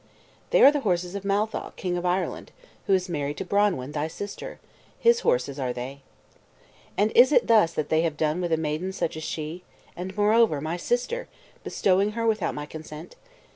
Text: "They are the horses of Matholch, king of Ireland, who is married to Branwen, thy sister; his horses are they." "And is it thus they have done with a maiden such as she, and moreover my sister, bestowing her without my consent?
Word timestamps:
"They 0.49 0.63
are 0.63 0.71
the 0.71 0.79
horses 0.79 1.13
of 1.13 1.23
Matholch, 1.23 1.75
king 1.75 1.95
of 1.95 2.07
Ireland, 2.07 2.51
who 2.87 2.93
is 2.95 3.07
married 3.07 3.37
to 3.37 3.45
Branwen, 3.45 3.91
thy 3.91 4.07
sister; 4.07 4.59
his 4.97 5.19
horses 5.19 5.59
are 5.59 5.73
they." 5.73 5.99
"And 6.97 7.11
is 7.11 7.31
it 7.31 7.45
thus 7.45 7.73
they 7.73 8.01
have 8.01 8.17
done 8.17 8.41
with 8.41 8.51
a 8.51 8.57
maiden 8.57 8.93
such 8.93 9.15
as 9.15 9.21
she, 9.23 9.61
and 9.95 10.17
moreover 10.17 10.59
my 10.59 10.75
sister, 10.75 11.27
bestowing 11.63 12.13
her 12.13 12.25
without 12.25 12.55
my 12.55 12.65
consent? 12.65 13.15